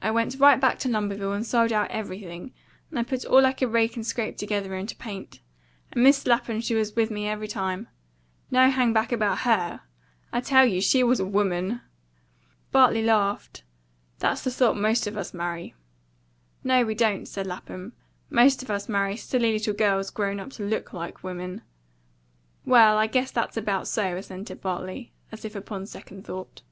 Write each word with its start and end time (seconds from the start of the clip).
"I 0.00 0.10
went 0.10 0.40
right 0.40 0.58
back 0.58 0.78
to 0.78 0.88
Lumberville 0.88 1.34
and 1.36 1.44
sold 1.46 1.74
out 1.74 1.90
everything, 1.90 2.54
and 2.90 3.06
put 3.06 3.26
all 3.26 3.44
I 3.44 3.52
could 3.52 3.70
rake 3.70 3.96
and 3.96 4.06
scrape 4.06 4.38
together 4.38 4.74
into 4.74 4.96
paint. 4.96 5.40
And 5.92 6.02
Mis' 6.02 6.26
Lapham 6.26 6.56
was 6.74 6.96
with 6.96 7.10
me 7.10 7.28
every 7.28 7.48
time. 7.48 7.88
No 8.50 8.70
hang 8.70 8.94
back 8.94 9.12
about 9.12 9.40
HER. 9.40 9.82
I 10.32 10.40
tell 10.40 10.64
you 10.64 10.80
she 10.80 11.02
was 11.02 11.20
a 11.20 11.26
WOMAN!" 11.26 11.82
Bartley 12.70 13.02
laughed. 13.02 13.62
"That's 14.20 14.40
the 14.42 14.50
sort 14.50 14.78
most 14.78 15.06
of 15.06 15.18
us 15.18 15.34
marry." 15.34 15.74
"No, 16.64 16.82
we 16.86 16.94
don't," 16.94 17.28
said 17.28 17.46
Lapham. 17.46 17.92
"Most 18.30 18.62
of 18.62 18.70
us 18.70 18.88
marry 18.88 19.18
silly 19.18 19.52
little 19.52 19.74
girls 19.74 20.08
grown 20.08 20.40
up 20.40 20.48
to 20.52 20.64
LOOK 20.64 20.94
like 20.94 21.22
women." 21.22 21.60
"Well, 22.64 22.96
I 22.96 23.06
guess 23.06 23.30
that's 23.30 23.58
about 23.58 23.86
so," 23.86 24.16
assented 24.16 24.62
Bartley, 24.62 25.12
as 25.30 25.44
if 25.44 25.54
upon 25.54 25.84
second 25.84 26.24
thought. 26.24 26.62